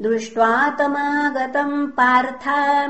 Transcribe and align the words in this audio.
दृष्ट्वा 0.00 0.70
तमागतम् 0.70 1.86
पार्था 1.86 2.86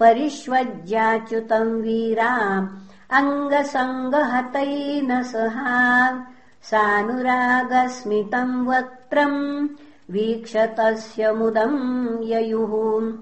परिष्वज्याच्युतम् 0.00 1.82
वीरा 1.82 2.68
अङ्गसङ्गहतैन 3.10 5.22
सहा। 5.22 6.12
सानुरागस्मितम् 6.62 8.66
वक्त्रम् 8.66 9.68
वीक्षतस्य 10.10 11.32
मुदम् 11.32 12.18
ययुः। 12.22 13.12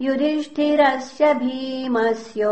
युधिष्ठिरस्य 0.00 1.34
भीमस्य 1.34 2.44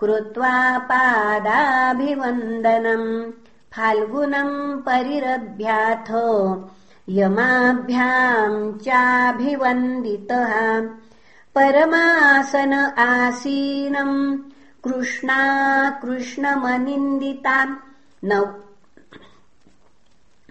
कृत्वा 0.00 0.78
पादाभिवन्दनम् 0.78 3.32
फाल्गुनम् 3.72 4.82
परिरभ्याथ 4.82 6.10
यमाभ्याम् 7.08 8.78
चाभिवन्दितः। 8.78 10.82
परमासन 11.54 12.94
आसीनम् 12.98 14.38
कृष्णा 14.84 15.90
कृष्णमनिन्दिता। 15.90 17.76
न 18.24 18.60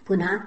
पुनः 0.07 0.39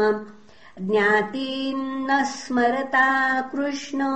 ज्ञातीन्न 0.88 2.10
स्मरता 2.32 3.08
कृष्णो 3.52 4.14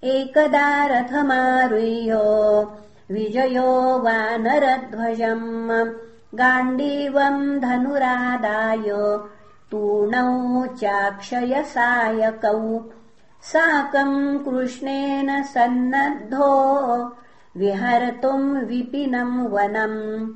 एकदा 0.04 0.86
रथमारुह्य 0.86 2.14
विजयो 3.10 3.98
वानरध्वजम् 3.98 5.70
गाण्डीवम् 6.34 7.60
धनुरादाय 7.60 9.18
तूणौ 9.70 10.66
चाक्षयसायकौ। 10.66 12.90
साकम् 13.42 14.44
कृष्णेन 14.44 15.42
सन्नद्धो 15.42 17.16
विहर्तुम् 17.56 18.64
विपिनम् 18.64 19.48
वनम्। 19.48 20.28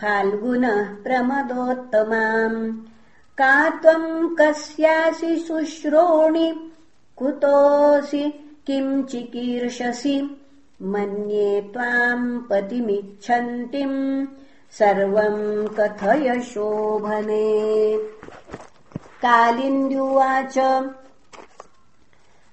फाल्गुनः 0.01 0.85
प्रमदोत्तमाम् 0.85 2.96
का 3.41 3.71
त्वम् 3.71 4.37
कस्यासि 4.37 5.37
शुश्रोणि? 5.37 6.73
कुतोऽसि? 7.17 8.55
किम् 8.67 9.05
चिकीर्षसि? 9.05 10.43
मन्ये 10.83 11.61
त्वाम् 11.61 12.41
पतिमिच्छन्तिम् 12.51 14.27
सर्वम् 14.71 15.69
कथय 15.69 16.41
शोभने 16.41 17.99
कालिन्द्युवाच 19.23 20.59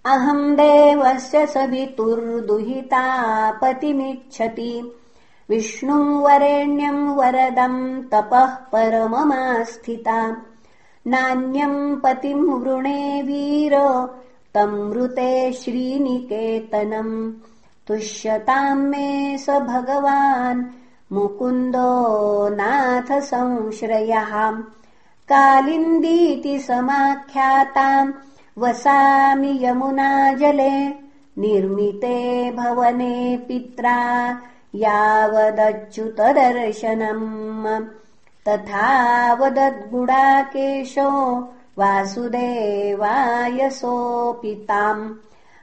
अहम् 0.05 0.55
देवस्य 0.55 1.47
सवितुर्दुहिता 1.47 3.51
पतिमिच्छति। 3.51 4.95
विष्णुम् 5.49 6.23
वरेण्यम् 6.23 7.15
वरदम् 7.15 8.03
तपः 8.03 8.45
परममास्थिता 8.45 10.45
नान्यम् 11.11 11.99
पतिम् 12.03 12.47
वृणे 12.63 13.21
वीर 13.27 13.73
तमृते 14.55 15.31
श्रीनिकेतनम् 15.61 17.15
तुष्यताम् 17.87 18.87
मे 18.89 19.07
स 19.37 19.47
भगवान् 19.69 20.61
मुकुन्दो 21.13 21.89
नाथ 22.55 23.09
संश्रयः 23.29 24.31
कालिन्दीति 25.31 26.55
समाख्याताम् 26.67 28.13
वसामि 28.63 29.53
यमुना 29.63 30.11
जले 30.39 30.75
निर्मिते 31.43 32.17
भवने 32.57 33.15
पित्रा 33.47 33.97
यावदच्युतदर्शनम् 34.83 35.67
तथा 38.47 39.33
वदद्गुडाकेशो 39.33 41.09
वासुदेवाय 41.77 43.69
सोऽपिताम् 43.69 45.13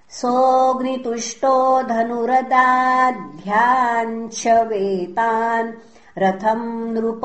सोऽग्नितुष्टो 0.09 1.83
धनुरदाध्याञ्च 1.83 4.47
वेतान्। 4.47 5.71
रथम् 6.17 6.93
नृप। 6.93 7.21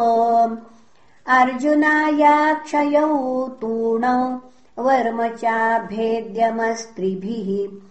अर्जुनायाक्षयौ 1.26 3.48
तूणौ 3.48 4.38
वर्म 4.78 5.28
चाभेद्यमस्त्रिभिः 5.28 7.86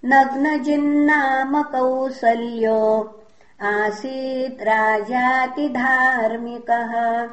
नग्नजिन्नाम 0.04 1.62
कौसल्यो 1.62 3.14
आसीत् 3.62 4.62
राजातिधार्मिकः 4.62 7.28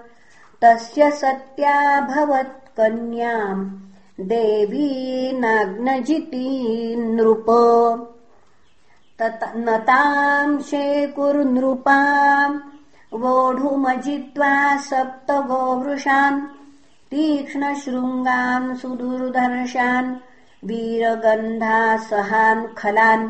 तस्य 0.62 1.12
सत्याभवत् 1.12 2.78
कन्याम् 2.78 3.72
देवी 4.20 5.40
नाग्नजिती 5.40 6.96
नृप 6.96 7.46
नताम् 9.56 10.62
शेकुर्नृपाम् 10.62 12.60
वोढुमजित्वा 13.14 14.78
सप्त 14.78 15.32
गोवृषान् 15.32 16.42
तीक्ष्णशृङ्गान् 17.12 18.76
सुदुर्दर्शान्। 18.76 20.16
वीरगन्धासहान् 20.66 22.68
खलान्। 22.78 23.30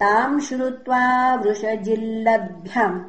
ताम् 0.00 0.40
श्रुत्वा 0.40 1.34
वृषजिल्लभ्याम् 1.34 3.00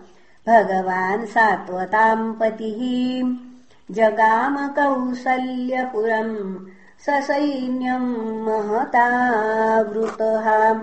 भगवान् 0.48 1.26
सात्वताम् 1.26 2.40
पतिः। 2.40 3.96
जगामकौसल्यपुरम् 3.96 6.58
ससैन्यम् 7.00 8.46
महतावृतः। 8.46 10.80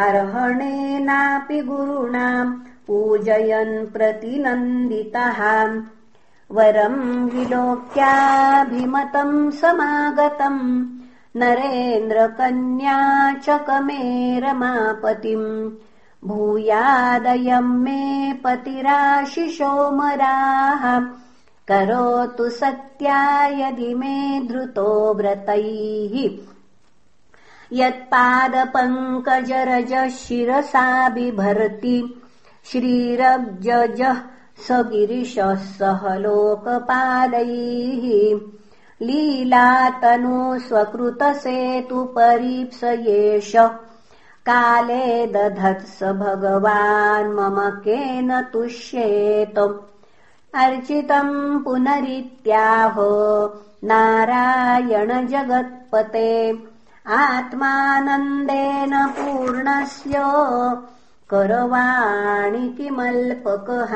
अर्हणेनापि 0.05 1.62
गुरुणाम् 1.62 2.60
पूजयन् 2.88 3.88
प्रतिनन्दितः। 3.88 5.69
वरम् 6.51 7.29
विलोक्याभिमतम् 7.29 9.51
समागतम् 9.51 10.99
नरेन्द्रकन्या 11.36 13.34
च 13.34 13.46
कमेरमापतिम्। 13.50 15.72
भूयादयम् 16.26 17.84
मे 17.84 18.34
पतिराशिशोमराः। 18.34 21.06
करोतु 21.68 22.50
सत्या 22.50 23.46
यदि 23.46 23.94
मे 23.94 24.48
धृतो 24.48 25.14
व्रतैः। 25.14 26.30
यत्पादपङ्कजरजः 27.74 30.10
शिरसा 30.10 31.10
बिभर्ति। 31.10 32.22
श्रीरब्जजः 32.66 34.18
स 34.58 34.68
गिरिशः 34.72 35.56
सह 35.56 36.16
लोकपालैः 36.16 38.40
लीलातनु 39.01 40.60
स्वकृतसेतुपरीप्स 40.60 42.84
एष 42.84 43.51
काले 44.46 45.27
दधत्स 45.27 46.03
भगवान् 46.03 47.34
मम 47.34 47.70
केन 47.70 48.41
तुष्येत। 48.41 49.84
अर्चितम् 50.53 51.63
पुनरित्याहो 51.63 53.10
नारायण 53.84 55.27
जगत्पते। 55.27 56.63
आत्मानन्देन 57.08 59.08
पूर्णस्य 59.08 60.13
करवाणि 61.29 62.70
किमल्पकः। 62.70 63.96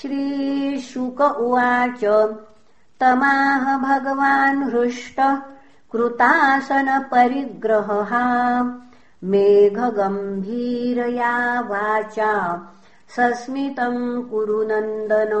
श्रीशुक 0.00 1.20
उवाच 1.20 2.04
तमाह 3.00 3.78
भगवान् 3.78 4.64
हृष्टः 4.64 5.38
कृतासनपरिग्रहः। 5.92 8.12
मेघगम्भीरया 9.24 11.60
वाचा 11.60 12.62
सस्मितम् 13.16 14.22
कुरु 14.22 14.62
नन्दन। 14.62 15.32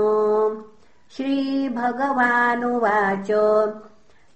श्रीभगवानुवाच 1.16 3.28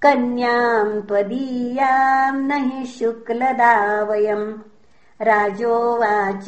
कन्याम् 0.03 1.03
त्वदीयाम् 1.09 2.47
न 2.49 2.51
हि 2.69 2.81
शुक्लदा 2.87 3.75
वयम् 4.11 4.47
राजोवाच 5.29 6.47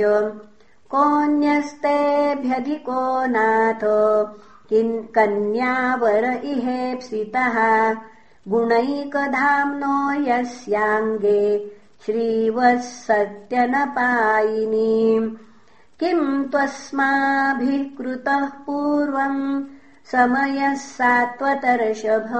कोऽन्यस्तेभ्यधिको 0.94 3.02
नाथ 3.36 3.82
कन्यावर 5.16 6.24
इहेप्सितः। 6.52 7.56
गुणैकधाम्नो 8.48 9.96
यस्याङ्गे 10.28 11.42
श्रीवः 12.04 12.76
सत्यनपायिनीम् 12.76 15.26
किम् 16.02 16.44
त्वस्माभिः 16.44 17.98
कृतः 17.98 18.46
पूर्वम् 18.46 19.64
समयः 20.12 20.74
सात्वतर्षभ 20.74 22.30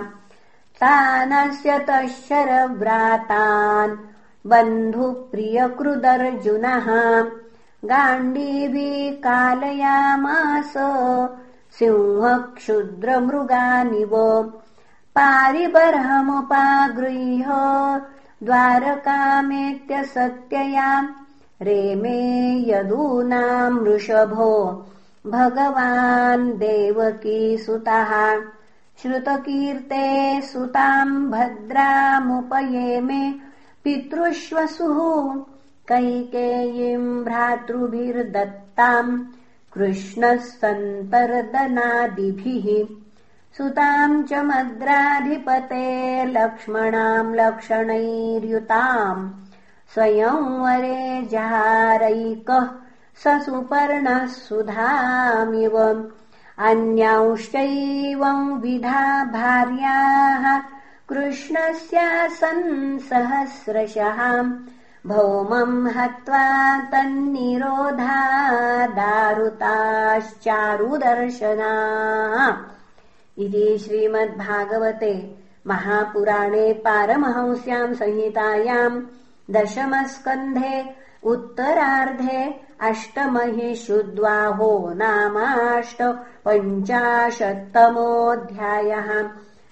तानस्य 0.80 1.78
तशरव्रातान् 1.78 3.96
बन्धुप्रियकृदर्जुनः। 4.46 6.88
गाण्डीवी 7.84 9.10
कालयामास 9.10 10.74
सिंहक्षुद्रमृगानिव। 11.78 14.14
पारिबर्हमुपागृह्य 15.18 17.46
द्वारकामेत्यसत्यया 18.46 20.90
रेमे 21.62 22.70
यदूनाम् 22.70 23.78
वृषभो। 23.78 24.86
भगवान् 25.26 26.52
देवकीसुतः 26.52 28.40
श्रुतकीर्ते 29.02 30.42
सुताम् 30.42 31.30
भद्रामुपयेमे 31.30 33.34
पितृष्वसुः। 33.84 35.36
कैकेयीम् 35.88 37.24
भ्रातृभिर्दत्ताम् 37.24 39.24
कृष्णः 39.72 40.36
सन्तर्दनादिभिः 40.36 42.96
सुताम् 43.58 44.24
च 44.24 44.32
मद्राधिपते 44.32 46.24
लक्ष्मणाम् 46.24 47.34
लक्षणैर्युताम् 47.34 49.47
स्वयंवरे 49.94 51.28
जहारैकः 51.30 52.68
स 53.24 53.26
सुपर्णः 53.26 54.26
सुधामिव। 54.26 56.10
अन्यांश्चैवम् 56.58 58.62
विधा 58.62 59.24
भार्याः 59.24 60.60
कृष्णस्यासन् 61.08 62.98
सहस्रशः। 62.98 64.42
भौमम् 65.06 65.88
हत्वा 65.88 66.78
तन्निरोधा 66.78 68.86
दारुताश्चारुदर्शना। 68.86 71.72
इति 73.38 73.78
श्रीमद्भागवते 73.78 75.36
महापुराणे 75.66 76.72
पारमहंस्याम् 76.72 77.94
संहितायाम् 77.94 79.02
दशमस्कन्धे 79.50 80.74
उत्तरार्धे 81.24 82.42
अष्टमहि 82.80 83.74
शुद्वाहो 83.74 84.72
नामाष्ट 84.96 86.02
पञ्चाशत्तमोऽध्यायः 86.44 87.48